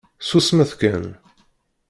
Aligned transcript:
Susmet 0.27 0.71
kan. 0.79 1.03